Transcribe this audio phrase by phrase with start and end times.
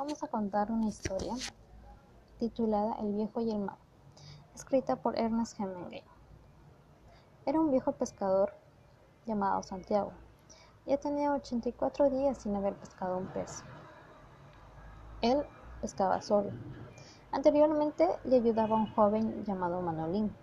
[0.00, 1.34] vamos a contar una historia
[2.38, 3.76] titulada El viejo y el mar,
[4.54, 6.02] escrita por Ernest Hemingway.
[7.44, 8.54] Era un viejo pescador
[9.26, 10.12] llamado Santiago.
[10.86, 13.62] Ya tenía 84 días sin haber pescado un pez.
[15.20, 15.44] Él
[15.82, 16.50] pescaba solo.
[17.30, 20.34] Anteriormente le ayudaba un joven llamado Manolín,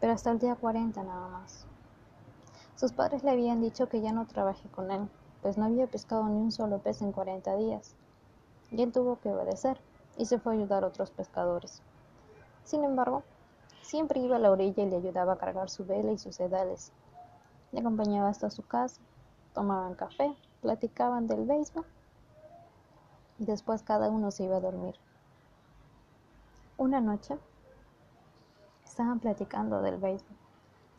[0.00, 1.66] pero hasta el día 40 nada más.
[2.76, 5.06] Sus padres le habían dicho que ya no trabaje con él,
[5.42, 7.94] pues no había pescado ni un solo pez en 40 días.
[8.70, 9.80] Y él tuvo que obedecer
[10.16, 11.82] y se fue a ayudar a otros pescadores.
[12.64, 13.22] Sin embargo,
[13.82, 16.92] siempre iba a la orilla y le ayudaba a cargar su vela y sus sedales.
[17.72, 19.00] Le acompañaba hasta su casa,
[19.54, 21.86] tomaban café, platicaban del béisbol
[23.38, 24.96] y después cada uno se iba a dormir.
[26.76, 27.38] Una noche
[28.84, 30.36] estaban platicando del béisbol,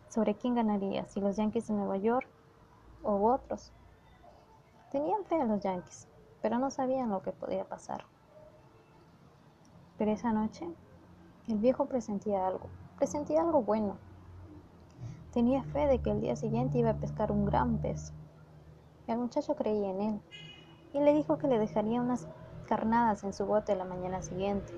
[0.09, 2.27] sobre quién ganaría, si los Yankees de Nueva York
[3.03, 3.71] o otros.
[4.91, 6.07] Tenían fe en los Yankees,
[6.41, 8.05] pero no sabían lo que podía pasar.
[9.97, 10.67] Pero esa noche,
[11.47, 13.97] el viejo presentía algo, presentía algo bueno.
[15.33, 18.13] Tenía fe de que el día siguiente iba a pescar un gran pez.
[19.08, 20.22] El muchacho creía en él
[20.94, 22.28] y le dijo que le dejaría unas
[22.67, 24.73] carnadas en su bote la mañana siguiente.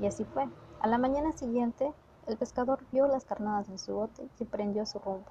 [0.00, 0.48] Y así fue.
[0.80, 1.92] A la mañana siguiente,
[2.26, 5.30] el pescador vio las carnadas en su bote y prendió su rumbo.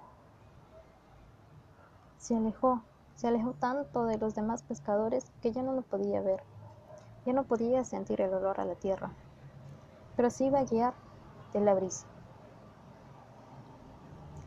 [2.17, 2.81] Se alejó
[3.15, 6.43] se alejó tanto de los demás pescadores que ya no lo podía ver.
[7.25, 9.11] Ya no podía sentir el olor a la tierra,
[10.15, 10.93] pero sí iba a guiar
[11.53, 12.05] de la brisa.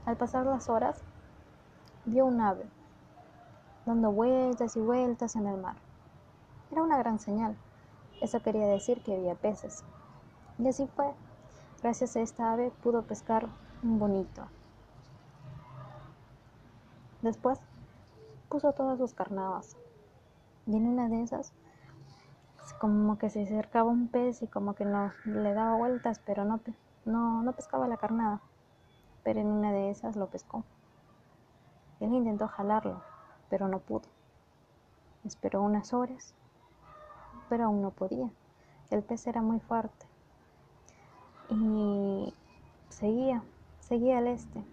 [0.06, 1.02] Al pasar las horas,
[2.04, 2.64] vio un ave
[3.88, 5.76] dando vueltas y vueltas en el mar.
[6.70, 7.56] Era una gran señal.
[8.20, 9.82] Eso quería decir que había peces.
[10.58, 11.14] Y así fue.
[11.82, 13.48] Gracias a esta ave pudo pescar
[13.82, 14.42] un bonito.
[17.22, 17.58] Después
[18.48, 19.76] puso todas sus carnadas.
[20.66, 21.52] Y en una de esas,
[22.80, 26.60] como que se acercaba un pez y como que no le daba vueltas, pero no,
[27.04, 28.40] no, no pescaba la carnada.
[29.22, 30.64] Pero en una de esas lo pescó.
[32.00, 33.02] Él intentó jalarlo,
[33.50, 34.08] pero no pudo.
[35.24, 36.34] Esperó unas horas,
[37.48, 38.30] pero aún no podía.
[38.90, 40.06] El pez era muy fuerte.
[41.50, 42.32] Y
[42.88, 43.42] seguía,
[43.80, 44.64] seguía al este.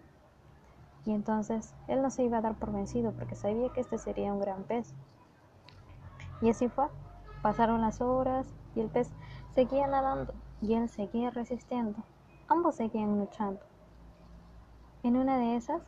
[1.06, 4.34] Y entonces él no se iba a dar por vencido porque sabía que este sería
[4.34, 4.94] un gran pez.
[6.42, 6.88] Y así fue.
[7.44, 9.12] Pasaron las horas y el pez
[9.54, 12.00] seguía nadando y él seguía resistiendo.
[12.48, 13.60] Ambos seguían luchando.
[15.04, 15.84] En una de esas,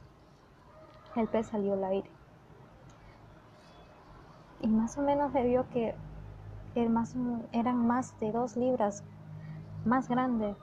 [1.16, 2.09] el pez salió al aire.
[4.61, 5.95] Y más o menos le vio que
[6.75, 9.03] eran más de dos libras
[9.83, 10.56] más grande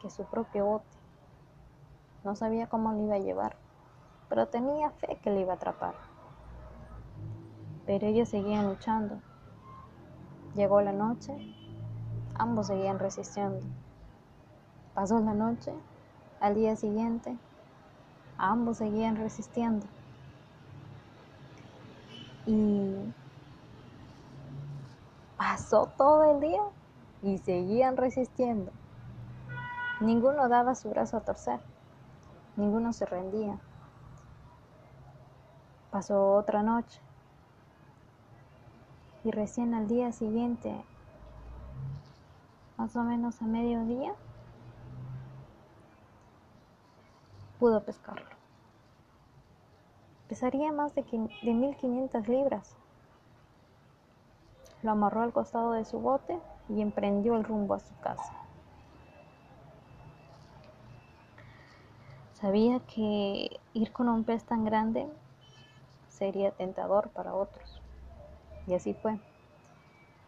[0.00, 0.86] que su propio bote.
[2.22, 3.56] No sabía cómo lo iba a llevar
[4.28, 5.94] pero tenía fe que le iba a atrapar.
[7.86, 9.20] Pero ellos seguían luchando.
[10.54, 11.32] Llegó la noche,
[12.34, 13.64] ambos seguían resistiendo.
[14.94, 15.72] Pasó la noche,
[16.40, 17.36] al día siguiente,
[18.36, 19.86] ambos seguían resistiendo.
[22.46, 23.12] Y
[25.36, 26.62] pasó todo el día
[27.22, 28.72] y seguían resistiendo.
[30.00, 31.60] Ninguno daba su brazo a torcer,
[32.56, 33.58] ninguno se rendía.
[35.98, 37.00] Pasó otra noche
[39.24, 40.72] y recién al día siguiente,
[42.76, 44.14] más o menos a mediodía,
[47.58, 48.28] pudo pescarlo.
[50.28, 52.76] Pesaría más de, de 1500 libras.
[54.84, 56.38] Lo amarró al costado de su bote
[56.68, 58.34] y emprendió el rumbo a su casa.
[62.34, 65.08] Sabía que ir con un pez tan grande
[66.18, 67.80] sería tentador para otros.
[68.66, 69.18] Y así fue.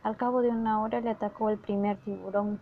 [0.03, 2.61] Al cabo de una hora le atacó el primer tiburón.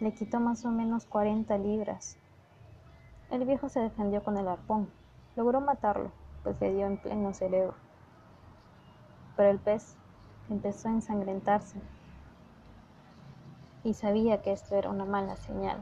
[0.00, 2.18] Le quitó más o menos 40 libras.
[3.30, 4.90] El viejo se defendió con el arpón.
[5.36, 6.12] Logró matarlo,
[6.42, 7.74] pues le dio en pleno cerebro.
[9.36, 9.96] Pero el pez
[10.50, 11.80] empezó a ensangrentarse
[13.84, 15.78] y sabía que esto era una mala señal.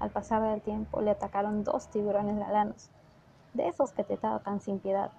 [0.00, 2.90] Al pasar del tiempo le atacaron dos tiburones galanos,
[3.54, 5.10] de esos que te atacan sin piedad.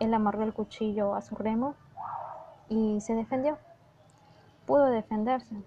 [0.00, 1.74] Él amarró el cuchillo a su remo
[2.68, 3.58] y se defendió.
[4.66, 5.62] Pudo defenderse,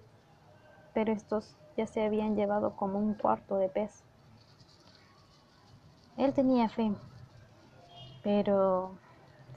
[0.92, 4.04] pero estos ya se habían llevado como un cuarto de pez.
[6.16, 6.92] Él tenía fe,
[8.22, 8.92] pero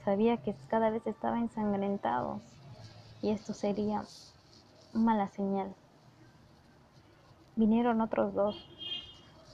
[0.04, 2.40] sabía que cada vez estaba ensangrentado
[3.20, 4.04] y esto sería
[4.92, 5.74] mala señal
[7.56, 8.68] vinieron otros dos.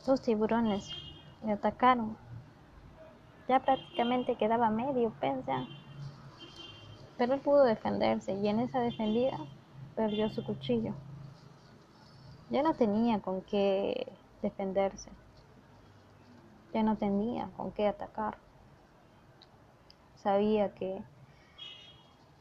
[0.06, 0.90] Dos tiburones
[1.44, 2.16] le atacaron,
[3.48, 5.66] Ya prácticamente quedaba medio pez ya.
[7.18, 9.38] Pero él pudo defenderse y en esa defendida
[9.96, 10.94] perdió su cuchillo.
[12.48, 15.10] Ya no tenía con qué defenderse.
[16.72, 18.38] Ya no tenía con qué atacar.
[20.14, 21.02] Sabía que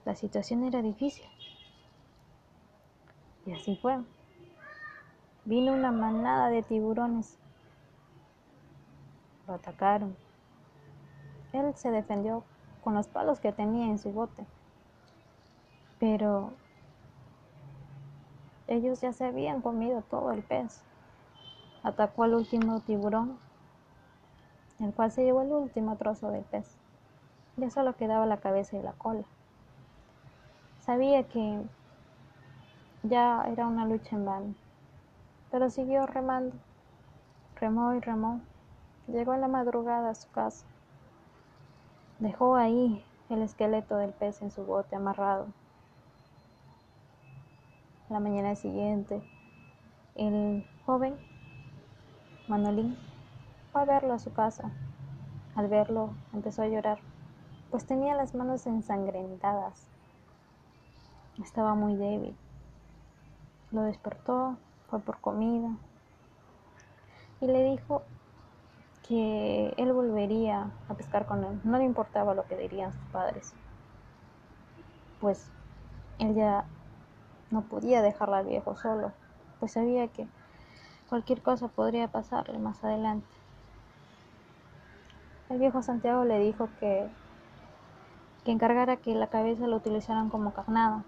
[0.05, 1.25] la situación era difícil.
[3.45, 3.99] Y así fue.
[5.49, 7.39] Vino una manada de tiburones.
[9.47, 10.15] Lo atacaron.
[11.53, 12.43] Él se defendió
[12.83, 14.45] con los palos que tenía en su bote.
[15.99, 16.51] Pero
[18.67, 20.83] ellos ya se habían comido todo el pez.
[21.81, 23.39] Atacó al último tiburón,
[24.79, 26.77] el cual se llevó el último trozo del pez.
[27.57, 29.23] Ya solo quedaba la cabeza y la cola.
[30.77, 31.63] Sabía que
[33.01, 34.53] ya era una lucha en vano,
[35.51, 36.55] pero siguió remando.
[37.55, 38.41] Remó y remó.
[39.07, 40.65] Llegó en la madrugada a su casa.
[42.19, 45.47] Dejó ahí el esqueleto del pez en su bote amarrado.
[48.09, 49.21] La mañana siguiente,
[50.15, 51.15] el joven
[52.47, 52.97] Manolín
[53.71, 54.71] fue a verlo a su casa.
[55.55, 56.99] Al verlo, empezó a llorar,
[57.69, 59.87] pues tenía las manos ensangrentadas.
[61.43, 62.35] Estaba muy débil.
[63.71, 64.57] Lo despertó,
[64.89, 65.69] fue por comida
[67.41, 68.03] y le dijo
[69.07, 71.59] que él volvería a pescar con él.
[71.63, 73.53] No le importaba lo que dirían sus padres.
[75.19, 75.49] Pues
[76.19, 76.65] él ya
[77.49, 79.11] no podía dejarla al viejo solo,
[79.59, 80.27] pues sabía que
[81.09, 83.27] cualquier cosa podría pasarle más adelante.
[85.49, 87.09] El viejo Santiago le dijo que,
[88.45, 91.03] que encargara que la cabeza lo utilizaran como carnada.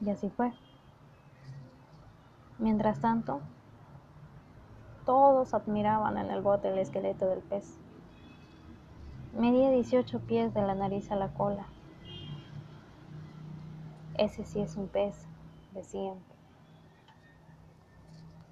[0.00, 0.52] Y así fue.
[2.58, 3.40] Mientras tanto,
[5.04, 7.78] todos admiraban en el bote el esqueleto del pez.
[9.38, 11.66] Medía 18 pies de la nariz a la cola
[14.18, 15.26] ese sí es un pez,
[15.72, 16.35] decían.